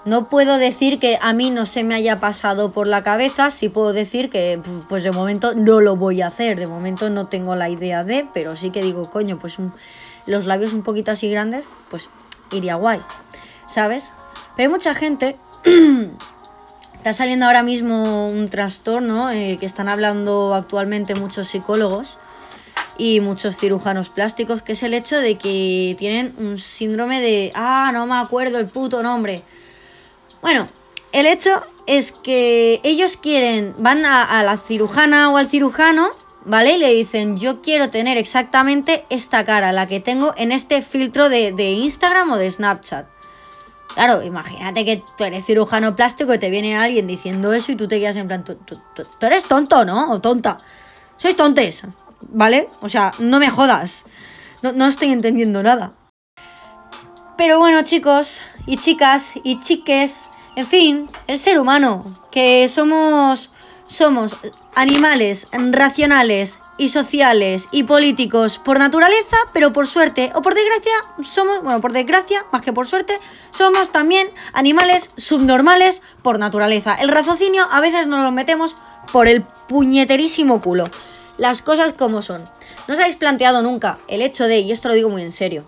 No 0.03 0.27
puedo 0.27 0.57
decir 0.57 0.99
que 0.99 1.17
a 1.21 1.31
mí 1.31 1.49
no 1.49 1.65
se 1.65 1.85
me 1.85 1.95
haya 1.95 2.19
pasado 2.19 2.73
por 2.73 2.87
la 2.87 3.03
cabeza, 3.03 3.49
sí 3.51 3.69
puedo 3.69 3.93
decir 3.93 4.29
que 4.29 4.59
pues 4.89 5.05
de 5.05 5.11
momento 5.11 5.55
no 5.55 5.79
lo 5.79 5.95
voy 5.95 6.21
a 6.21 6.27
hacer, 6.27 6.59
de 6.59 6.67
momento 6.67 7.09
no 7.09 7.27
tengo 7.27 7.55
la 7.55 7.69
idea 7.69 8.03
de, 8.03 8.27
pero 8.33 8.57
sí 8.57 8.69
que 8.69 8.81
digo, 8.81 9.09
coño, 9.09 9.39
pues 9.39 9.59
los 10.25 10.45
labios 10.45 10.73
un 10.73 10.83
poquito 10.83 11.11
así 11.11 11.31
grandes, 11.31 11.65
pues 11.89 12.09
iría 12.51 12.75
guay, 12.75 12.99
¿sabes? 13.65 14.11
Pero 14.57 14.67
hay 14.67 14.73
mucha 14.73 14.93
gente, 14.93 15.37
está 17.03 17.11
saliendo 17.11 17.47
ahora 17.47 17.63
mismo 17.63 18.29
un 18.29 18.47
trastorno 18.47 19.29
eh, 19.29 19.57
que 19.59 19.65
están 19.65 19.89
hablando 19.89 20.53
actualmente 20.53 21.15
muchos 21.15 21.49
psicólogos 21.49 22.17
y 22.97 23.19
muchos 23.19 23.57
cirujanos 23.57 24.07
plásticos, 24.07 24.61
que 24.61 24.71
es 24.71 24.83
el 24.83 24.93
hecho 24.93 25.19
de 25.19 25.37
que 25.37 25.97
tienen 25.99 26.33
un 26.37 26.57
síndrome 26.57 27.19
de, 27.19 27.51
ah, 27.55 27.91
no 27.93 28.05
me 28.05 28.15
acuerdo 28.15 28.57
el 28.57 28.67
puto 28.67 29.03
nombre. 29.03 29.41
Bueno, 30.41 30.69
el 31.11 31.25
hecho 31.25 31.51
es 31.87 32.13
que 32.13 32.79
ellos 32.83 33.17
quieren, 33.17 33.73
van 33.79 34.05
a, 34.05 34.41
la 34.41 34.55
cirujana 34.55 35.29
o 35.29 35.35
al 35.35 35.49
cirujano, 35.49 36.07
¿vale? 36.45 36.75
Y 36.75 36.77
le 36.77 36.93
dicen, 36.93 37.35
yo 37.35 37.61
quiero 37.61 37.89
tener 37.89 38.17
exactamente 38.17 39.03
esta 39.09 39.43
cara, 39.43 39.73
la 39.73 39.87
que 39.87 39.99
tengo 39.99 40.33
en 40.37 40.53
este 40.53 40.81
filtro 40.81 41.27
de, 41.27 41.49
Instagram 41.49 42.31
o 42.31 42.37
de 42.37 42.49
Snapchat. 42.49 43.12
Claro, 43.93 44.23
imagínate 44.23 44.85
que 44.85 45.03
tú 45.17 45.23
eres 45.23 45.45
cirujano 45.45 45.95
plástico 45.95 46.33
y 46.33 46.39
te 46.39 46.49
viene 46.49 46.75
alguien 46.75 47.05
diciendo 47.07 47.53
eso 47.53 47.71
y 47.71 47.75
tú 47.75 47.87
te 47.87 47.99
quedas 47.99 48.15
en 48.15 48.27
plan, 48.27 48.43
tú, 48.43 48.57
eres 49.21 49.45
tonto, 49.45 49.85
¿no? 49.85 50.11
O 50.11 50.19
tonta. 50.19 50.57
Sois 51.17 51.35
tontes. 51.35 51.83
¿vale? 52.29 52.69
O 52.81 52.89
sea, 52.89 53.13
no 53.19 53.39
me 53.39 53.49
jodas. 53.49 54.05
No, 54.61 54.87
estoy 54.87 55.11
entendiendo 55.11 55.61
nada. 55.61 55.93
Pero 57.37 57.59
bueno, 57.59 57.81
chicos 57.83 58.41
y 58.65 58.77
chicas 58.77 59.33
y 59.43 59.59
chiques, 59.59 60.29
en 60.55 60.67
fin, 60.67 61.09
el 61.27 61.39
ser 61.39 61.59
humano, 61.59 62.21
que 62.31 62.67
somos 62.67 63.51
somos 63.93 64.35
animales 64.73 65.47
racionales 65.51 66.57
y 66.79 66.89
sociales 66.89 67.67
y 67.71 67.83
políticos 67.83 68.57
por 68.57 68.79
naturaleza, 68.79 69.37
pero 69.53 69.71
por 69.71 69.85
suerte 69.85 70.31
o 70.33 70.41
por 70.41 70.55
desgracia 70.55 70.93
somos, 71.21 71.61
bueno, 71.61 71.79
por 71.79 71.93
desgracia, 71.93 72.43
más 72.51 72.63
que 72.63 72.73
por 72.73 72.87
suerte, 72.87 73.19
somos 73.51 73.91
también 73.91 74.31
animales 74.53 75.11
subnormales 75.15 76.01
por 76.23 76.39
naturaleza. 76.39 76.95
El 76.95 77.09
raciocinio 77.09 77.67
a 77.69 77.81
veces 77.81 78.07
nos 78.07 78.23
lo 78.23 78.31
metemos 78.31 78.75
por 79.11 79.27
el 79.27 79.43
puñeterísimo 79.43 80.59
culo 80.59 80.89
las 81.37 81.61
cosas 81.61 81.93
como 81.93 82.23
son. 82.23 82.45
¿No 82.87 82.95
os 82.95 82.99
habéis 82.99 83.15
planteado 83.15 83.61
nunca 83.61 83.99
el 84.07 84.23
hecho 84.23 84.45
de, 84.45 84.59
y 84.59 84.71
esto 84.71 84.87
lo 84.87 84.95
digo 84.95 85.11
muy 85.11 85.21
en 85.21 85.31
serio, 85.31 85.65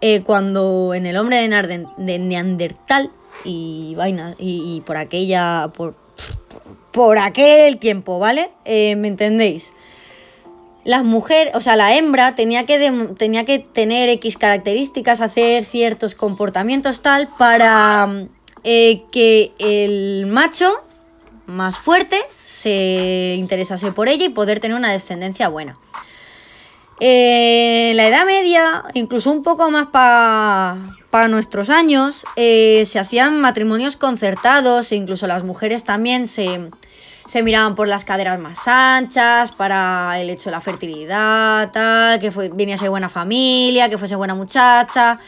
eh, 0.00 0.22
cuando 0.22 0.94
en 0.94 1.04
el 1.04 1.18
hombre 1.18 1.46
de, 1.46 1.86
de 1.98 2.18
Neandertal 2.18 3.10
y 3.44 3.94
vaina, 3.96 4.34
y, 4.38 4.82
por 4.86 4.96
aquella, 4.96 5.70
por, 5.76 6.03
por, 6.94 7.18
aquel 7.18 7.78
tiempo, 7.78 8.20
¿vale? 8.20 8.50
Eh, 8.64 8.94
¿Me 8.94 9.08
entendéis? 9.08 9.72
Las 10.84 11.02
mujeres, 11.02 11.52
o 11.56 11.60
sea, 11.60 11.74
la 11.74 11.96
hembra 11.96 12.36
tenía 12.36 12.66
que, 12.66 12.78
tenía 13.18 13.44
que 13.44 13.58
tener 13.58 14.08
X 14.10 14.38
características, 14.38 15.20
hacer 15.20 15.64
ciertos 15.64 16.14
comportamientos 16.14 17.02
tal 17.02 17.26
para 17.36 18.26
eh, 18.62 19.02
que 19.10 19.52
el 19.58 20.26
macho 20.26 20.84
más 21.46 21.78
fuerte 21.78 22.20
se 22.44 23.34
interesase 23.38 23.90
por 23.90 24.08
ella 24.08 24.26
y 24.26 24.28
poder 24.28 24.60
tener 24.60 24.76
una 24.76 24.92
descendencia 24.92 25.48
buena. 25.48 25.76
En 27.00 27.96
la 27.96 28.06
Edad 28.06 28.24
Media, 28.24 28.84
incluso 28.94 29.30
un 29.30 29.42
poco 29.42 29.70
más 29.70 29.88
para 29.88 31.28
nuestros 31.28 31.70
años, 31.70 32.24
eh, 32.36 32.84
se 32.86 32.98
hacían 32.98 33.40
matrimonios 33.40 33.96
concertados 33.96 34.92
e 34.92 34.96
incluso 34.96 35.26
las 35.26 35.42
mujeres 35.42 35.82
también 35.82 36.28
se, 36.28 36.70
se, 37.26 37.42
miraban 37.42 37.74
por 37.74 37.88
las 37.88 38.04
caderas 38.04 38.38
más 38.38 38.68
anchas 38.68 39.50
para 39.50 40.20
el 40.20 40.30
hecho 40.30 40.50
de 40.50 40.52
la 40.52 40.60
fertilidad, 40.60 41.72
tal, 41.72 42.20
que 42.20 42.30
fue, 42.30 42.48
viniese 42.48 42.88
buena 42.88 43.08
familia, 43.08 43.88
que 43.88 43.98
fuese 43.98 44.14
buena 44.14 44.34
muchacha 44.34 45.18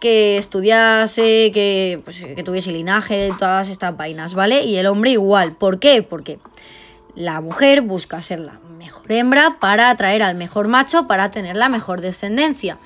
que 0.00 0.36
estudiase, 0.36 1.50
que, 1.54 1.98
pues, 2.04 2.22
que 2.22 2.42
tuviese 2.42 2.72
linaje, 2.72 3.32
todas 3.38 3.70
estas 3.70 3.96
vainas, 3.96 4.34
¿vale? 4.34 4.62
Y 4.62 4.76
el 4.76 4.86
hombre 4.86 5.12
igual. 5.12 5.56
¿Por 5.56 5.78
qué? 5.78 6.02
Porque 6.02 6.38
la 7.14 7.40
mujer 7.40 7.82
busca 7.82 8.22
ser 8.22 8.40
la 8.40 8.58
mejor 8.78 9.10
hembra 9.10 9.58
para 9.60 9.90
atraer 9.90 10.22
al 10.22 10.34
mejor 10.34 10.68
macho 10.68 11.06
para 11.06 11.30
tener 11.30 11.56
la 11.56 11.68
mejor 11.68 12.00
descendencia. 12.00 12.76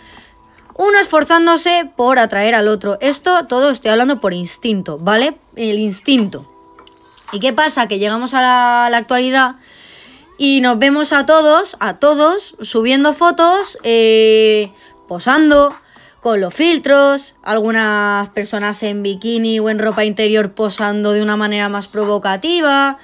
Uno 0.75 0.99
esforzándose 1.01 1.91
por 1.97 2.19
atraer 2.19 2.55
al 2.55 2.69
otro. 2.69 2.99
Esto 3.01 3.47
todo 3.47 3.71
estoy 3.71 3.91
hablando 3.91 4.21
por 4.21 4.33
instinto, 4.33 4.99
¿vale? 4.99 5.37
El 5.57 5.79
instinto. 5.79 6.47
¿Y 7.33 7.41
qué 7.41 7.53
pasa? 7.53 7.89
Que 7.89 7.99
llegamos 7.99 8.33
a 8.33 8.41
la, 8.91 8.97
actualidad 8.97 9.57
y 10.39 10.61
nos 10.61 10.79
vemos 10.79 11.13
a 11.13 11.27
todos, 11.27 11.77
a 11.81 11.99
todos, 11.99 12.55
subiendo 12.61 13.13
fotos, 13.13 13.77
eh, 13.83 14.71
posando, 15.09 15.75
con 16.21 16.41
los 16.41 16.53
filtros, 16.53 17.35
algunas 17.43 18.29
personas 18.31 18.83
en 18.83 19.03
bikini 19.03 19.61
o 19.61 19.71
en 19.71 19.79
ropa 19.79 20.05
interior 20.05 20.53
posando 20.53 21.13
de 21.13 21.23
una 21.23 21.37
manera 21.37 21.69
más 21.69 21.87
provocativa, 21.87 22.99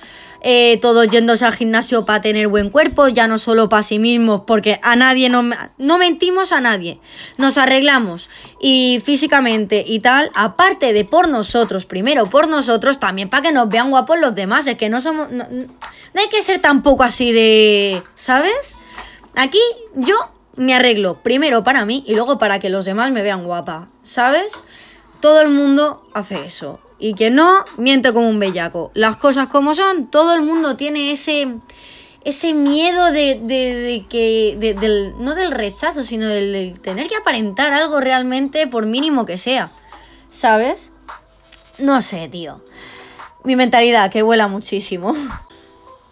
eh, 0.47 0.79
todos 0.83 1.09
yéndose 1.09 1.47
al 1.47 1.55
gimnasio 1.55 2.05
para 2.05 2.21
tener 2.21 2.49
buen 2.49 2.69
cuerpo, 2.69 3.09
ya 3.09 3.27
no 3.27 3.39
solo 3.39 3.71
para 3.71 3.83
sí 3.83 3.99
mismos, 3.99 4.43
porque 4.47 4.79
a 4.83 4.95
nadie 4.95 5.31
no, 5.31 5.43
no 5.79 5.97
mentimos 5.97 6.53
a 6.53 6.61
nadie, 6.61 7.01
nos 7.39 7.57
arreglamos 7.57 8.29
y 8.61 9.01
físicamente 9.03 9.83
y 9.87 10.01
tal, 10.01 10.31
aparte 10.35 10.93
de 10.93 11.07
por 11.07 11.29
nosotros, 11.29 11.87
primero 11.87 12.29
por 12.29 12.47
nosotros, 12.47 13.01
también 13.01 13.31
para 13.31 13.45
que 13.45 13.53
nos 13.53 13.71
vean 13.71 13.89
guapos 13.89 14.19
los 14.21 14.35
demás, 14.35 14.67
es 14.67 14.77
que 14.77 14.91
no 14.91 15.01
somos, 15.01 15.33
no 15.33 15.47
hay 16.15 16.29
que 16.29 16.43
ser 16.43 16.59
tampoco 16.59 17.05
así 17.05 17.33
de, 17.33 18.03
¿sabes? 18.15 18.77
Aquí 19.37 19.61
yo 19.95 20.15
me 20.57 20.75
arreglo 20.75 21.15
primero 21.23 21.65
para 21.65 21.87
mí 21.87 22.05
y 22.07 22.15
luego 22.17 22.37
para 22.37 22.59
que 22.59 22.69
los 22.69 22.85
demás 22.85 23.11
me 23.13 23.23
vean 23.23 23.45
guapa, 23.45 23.89
¿sabes? 24.03 24.63
Todo 25.21 25.41
el 25.41 25.49
mundo 25.49 26.07
hace 26.13 26.45
eso. 26.45 26.81
Y 27.05 27.13
que 27.13 27.29
no, 27.29 27.67
miente 27.77 28.15
como 28.15 28.31
un 28.31 28.39
bellaco. 28.39 28.91
Las 28.95 29.19
cosas 29.19 29.49
como 29.49 29.75
son, 29.75 30.11
todo 30.11 30.33
el 30.33 30.41
mundo 30.41 30.75
tiene 30.79 31.13
ese, 31.13 31.57
ese 32.25 32.55
miedo 32.55 33.13
de, 33.13 33.39
de, 33.43 34.07
que, 34.09 34.57
del, 34.59 35.13
no 35.19 35.35
del 35.35 35.51
rechazo, 35.51 36.03
sino 36.03 36.27
del, 36.27 36.81
tener 36.81 37.09
que 37.09 37.17
aparentar 37.17 37.75
algo 37.75 38.01
realmente 38.01 38.67
por 38.67 38.87
mínimo 38.87 39.27
que 39.27 39.37
sea, 39.37 39.71
¿sabes? 40.31 40.93
No 41.77 42.01
sé, 42.01 42.27
tío. 42.29 42.65
Mi 43.43 43.55
mentalidad, 43.55 44.11
que 44.11 44.23
vuela 44.23 44.49
muchísimo. 44.49 45.15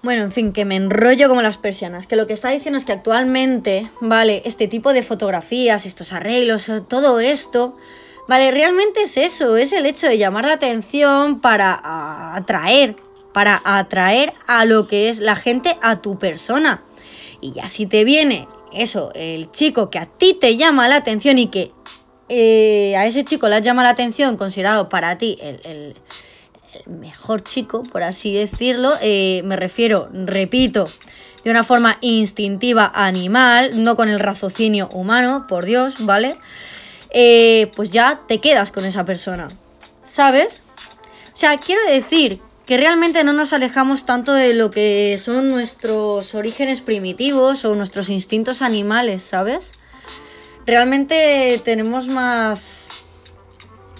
Bueno, 0.02 0.24
en 0.24 0.32
fin, 0.32 0.52
que 0.52 0.64
me 0.66 0.76
enrollo 0.76 1.28
como 1.28 1.40
las 1.40 1.56
persianas. 1.56 2.06
Que 2.06 2.16
lo 2.16 2.26
que 2.26 2.32
está 2.34 2.50
diciendo 2.50 2.76
es 2.76 2.84
que 2.84 2.92
actualmente, 2.92 3.88
vale, 4.00 4.42
este 4.44 4.68
tipo 4.68 4.92
de 4.92 5.02
fotografías, 5.02 5.86
estos 5.86 6.12
arreglos, 6.12 6.68
todo 6.88 7.18
esto, 7.20 7.78
vale, 8.28 8.50
realmente 8.50 9.02
es 9.02 9.16
eso, 9.16 9.56
es 9.56 9.72
el 9.72 9.86
hecho 9.86 10.06
de 10.06 10.18
llamar 10.18 10.44
la 10.46 10.54
atención 10.54 11.40
para 11.40 12.34
atraer, 12.34 12.96
para 13.32 13.60
atraer 13.64 14.34
a 14.46 14.64
lo 14.64 14.86
que 14.86 15.08
es 15.08 15.18
la 15.18 15.36
gente 15.36 15.78
a 15.82 16.00
tu 16.00 16.18
persona. 16.18 16.82
Y 17.40 17.52
ya 17.52 17.68
si 17.68 17.86
te 17.86 18.04
viene 18.04 18.48
eso, 18.72 19.10
el 19.14 19.50
chico 19.50 19.90
que 19.90 19.98
a 19.98 20.06
ti 20.06 20.34
te 20.34 20.56
llama 20.56 20.88
la 20.88 20.96
atención 20.96 21.38
y 21.38 21.48
que 21.48 21.72
eh, 22.28 22.94
a 22.96 23.06
ese 23.06 23.24
chico 23.24 23.48
le 23.48 23.60
llama 23.60 23.82
la 23.82 23.90
atención, 23.90 24.36
considerado 24.36 24.88
para 24.88 25.18
ti 25.18 25.38
el 25.40 25.94
mejor 26.86 27.42
chico, 27.42 27.82
por 27.82 28.02
así 28.02 28.34
decirlo. 28.34 28.94
Eh, 29.00 29.42
me 29.44 29.56
refiero, 29.56 30.08
repito, 30.12 30.88
de 31.44 31.50
una 31.50 31.64
forma 31.64 31.98
instintiva 32.00 32.90
animal, 32.94 33.82
no 33.82 33.96
con 33.96 34.08
el 34.08 34.18
raciocinio 34.18 34.88
humano, 34.92 35.46
por 35.48 35.64
Dios, 35.64 35.96
¿vale? 35.98 36.38
Eh, 37.12 37.70
pues 37.76 37.92
ya 37.92 38.22
te 38.26 38.40
quedas 38.40 38.72
con 38.72 38.84
esa 38.84 39.04
persona, 39.04 39.48
¿sabes? 40.02 40.62
O 41.32 41.36
sea, 41.36 41.58
quiero 41.58 41.84
decir 41.86 42.40
que 42.66 42.76
realmente 42.78 43.22
no 43.24 43.32
nos 43.32 43.52
alejamos 43.52 44.06
tanto 44.06 44.32
de 44.32 44.54
lo 44.54 44.70
que 44.70 45.18
son 45.18 45.50
nuestros 45.50 46.34
orígenes 46.34 46.80
primitivos 46.80 47.64
o 47.64 47.74
nuestros 47.74 48.08
instintos 48.08 48.62
animales, 48.62 49.22
¿sabes? 49.22 49.74
Realmente 50.64 51.60
tenemos 51.64 52.08
más 52.08 52.88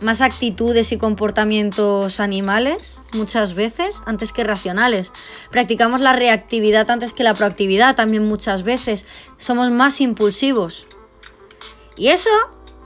más 0.02 0.21
actitudes 0.21 0.90
y 0.92 0.99
comportamientos 0.99 2.19
animales 2.19 3.00
muchas 3.12 3.54
veces 3.54 4.02
antes 4.04 4.33
que 4.33 4.45
racionales. 4.45 5.12
Practicamos 5.50 6.00
la 6.00 6.12
reactividad 6.12 6.90
antes 6.90 7.12
que 7.12 7.23
la 7.23 7.35
proactividad 7.35 7.95
también 7.95 8.26
muchas 8.26 8.64
veces. 8.64 9.07
Somos 9.38 9.71
más 9.71 10.00
impulsivos. 10.00 10.87
Y 11.97 12.09
eso, 12.09 12.31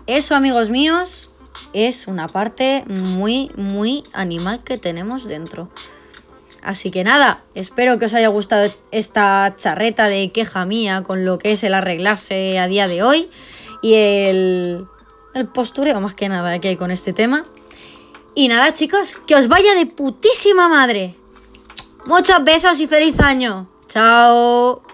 eso 0.06 0.34
amigos 0.34 0.70
míos, 0.70 1.30
es 1.72 2.06
una 2.06 2.28
parte 2.28 2.84
muy, 2.86 3.50
muy 3.56 4.04
animal 4.12 4.62
que 4.64 4.78
tenemos 4.78 5.24
dentro. 5.24 5.68
Así 6.62 6.90
que 6.90 7.04
nada, 7.04 7.42
espero 7.54 7.98
que 7.98 8.06
os 8.06 8.14
haya 8.14 8.28
gustado 8.28 8.74
esta 8.90 9.54
charreta 9.56 10.08
de 10.08 10.32
queja 10.32 10.64
mía 10.64 11.02
con 11.02 11.24
lo 11.24 11.38
que 11.38 11.52
es 11.52 11.62
el 11.62 11.74
arreglarse 11.74 12.58
a 12.58 12.66
día 12.66 12.88
de 12.88 13.02
hoy 13.02 13.30
y 13.82 13.94
el 13.94 14.86
el 15.36 15.46
postureo 15.46 16.00
más 16.00 16.14
que 16.14 16.28
nada 16.28 16.58
que 16.58 16.68
hay 16.68 16.76
con 16.76 16.90
este 16.90 17.12
tema. 17.12 17.46
Y 18.34 18.48
nada, 18.48 18.72
chicos, 18.72 19.16
que 19.26 19.34
os 19.34 19.48
vaya 19.48 19.74
de 19.74 19.86
putísima 19.86 20.68
madre. 20.68 21.14
Muchos 22.06 22.42
besos 22.42 22.80
y 22.80 22.86
feliz 22.86 23.20
año. 23.20 23.68
Chao. 23.88 24.85